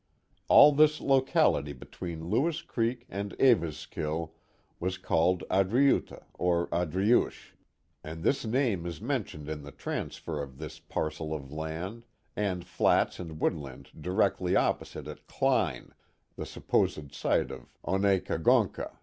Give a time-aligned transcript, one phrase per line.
[0.47, 4.33] All this locality between Lewis Creek and Eva's kill
[4.79, 7.53] was called Adirutha or Adriuche,
[8.03, 10.79] and this name is mentioned in the 35^ The Mohawk Valley ^^H transfer of this
[10.79, 15.93] parcel of land, and flats and woodland direcdy opposite at Kline,
[16.35, 18.97] the supposed site of On e ka gonc ka.